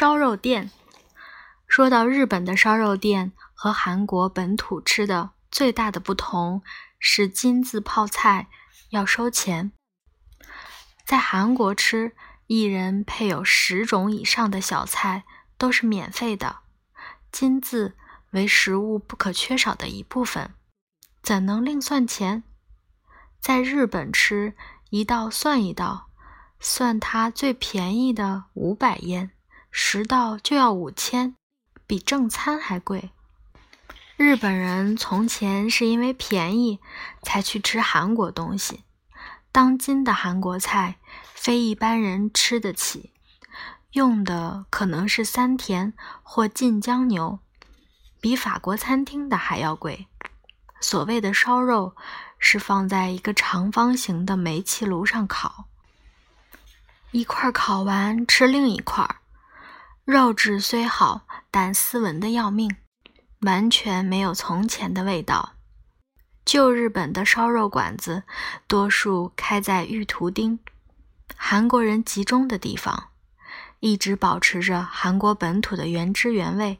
[0.00, 0.70] 烧肉店。
[1.68, 6.62] 说到日本的烧肉店和韩国本土吃的最大的不同
[6.98, 8.48] 是金字泡菜
[8.88, 9.72] 要收钱。
[11.04, 12.16] 在韩国吃，
[12.46, 15.24] 一人配有十种以上的小菜
[15.58, 16.60] 都是免费的，
[17.30, 17.94] 金字
[18.30, 20.54] 为食物不可缺少的一部分，
[21.22, 22.42] 怎能另算钱？
[23.38, 24.54] 在日本吃
[24.88, 26.08] 一道算一道，
[26.58, 29.32] 算它最便宜的五百烟，
[29.70, 31.34] 十道就要五千。
[31.86, 33.10] 比正餐还贵。
[34.16, 36.78] 日本人从前是因为便宜
[37.20, 38.84] 才去吃韩国东西。
[39.50, 41.00] 当今的韩国菜
[41.34, 43.12] 非一般人吃得起，
[43.90, 45.92] 用的可能是三田
[46.22, 47.40] 或晋江牛，
[48.20, 50.06] 比法国餐厅的还要贵。
[50.80, 51.96] 所谓的烧肉
[52.38, 55.64] 是放在一个长方形的煤气炉上烤，
[57.10, 59.16] 一块烤完吃另一块，
[60.04, 61.26] 肉质虽好。
[61.52, 62.76] 但斯文的要命，
[63.40, 65.54] 完全没有从前的味道。
[66.44, 68.22] 旧日本的烧肉馆子，
[68.68, 70.60] 多数开在玉图町，
[71.34, 73.08] 韩国人集中的地方，
[73.80, 76.78] 一直保持着韩国本土的原汁原味。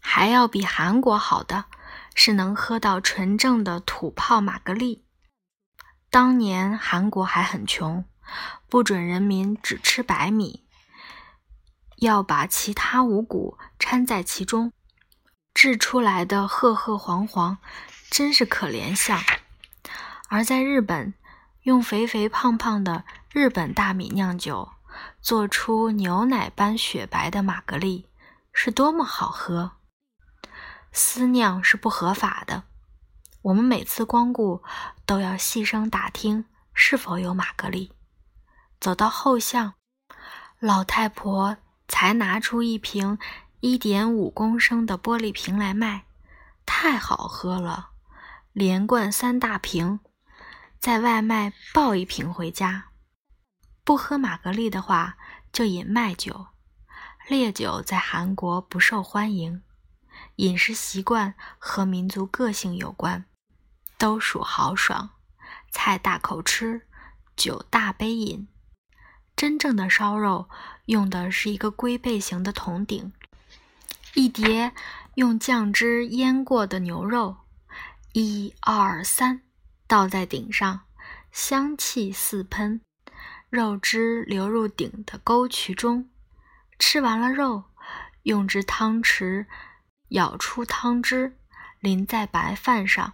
[0.00, 1.66] 还要比韩国好的，
[2.14, 5.04] 是能喝到纯正的土泡玛格丽。
[6.08, 8.06] 当年韩国还很穷，
[8.66, 10.64] 不准人民只吃白米。
[12.00, 14.72] 要把其他五谷掺在其中，
[15.52, 17.58] 制出来的褐褐黄黄，
[18.10, 19.20] 真是可怜相。
[20.28, 21.14] 而在日本，
[21.62, 24.70] 用肥肥胖胖的日本大米酿酒，
[25.20, 28.08] 做出牛奶般雪白的玛格丽，
[28.52, 29.72] 是多么好喝！
[30.92, 32.62] 私酿是不合法的，
[33.42, 34.62] 我们每次光顾
[35.04, 37.92] 都要细声打听是否有玛格丽。
[38.78, 39.74] 走到后巷，
[40.60, 41.56] 老太婆。
[41.88, 43.18] 才拿出一瓶
[43.60, 46.04] 一点五公升的玻璃瓶来卖，
[46.64, 47.90] 太好喝了，
[48.52, 49.98] 连灌三大瓶，
[50.78, 52.90] 在外卖抱一瓶回家。
[53.82, 55.16] 不喝玛格丽的话，
[55.50, 56.48] 就饮麦酒。
[57.26, 59.62] 烈酒在韩国不受欢迎，
[60.36, 63.24] 饮食习惯和民族个性有关，
[63.98, 65.10] 都属豪爽，
[65.70, 66.86] 菜大口吃，
[67.36, 68.48] 酒大杯饮。
[69.38, 70.48] 真正的烧肉
[70.86, 73.12] 用的是一个龟背形的铜鼎，
[74.14, 74.72] 一碟
[75.14, 77.36] 用酱汁腌过的牛肉，
[78.14, 79.42] 一二三，
[79.86, 80.80] 倒在鼎上，
[81.30, 82.80] 香气四喷，
[83.48, 86.10] 肉汁流入鼎的沟渠中。
[86.76, 87.62] 吃完了肉，
[88.24, 89.46] 用只汤匙
[90.08, 91.38] 舀出汤汁，
[91.78, 93.12] 淋在白饭上，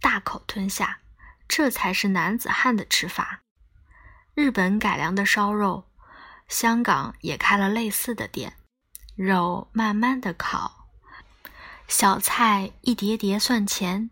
[0.00, 0.98] 大口吞下，
[1.46, 3.42] 这才是男子汉的吃法。
[4.40, 5.84] 日本改良的烧肉，
[6.48, 8.56] 香港也开了类似的店。
[9.14, 10.88] 肉慢慢的烤，
[11.86, 14.08] 小菜一碟碟算钱，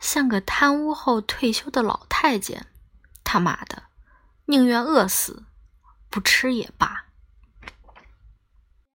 [0.00, 2.68] 像个贪污后退休的老太监。
[3.22, 3.82] 他妈的，
[4.46, 5.44] 宁愿饿死，
[6.08, 7.03] 不吃也罢。